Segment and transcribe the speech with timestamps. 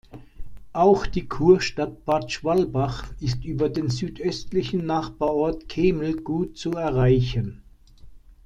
[0.73, 7.61] Auch die Kurstadt Bad Schwalbach ist über den südöstlichen Nachbarort Kemel gut zu erreichen.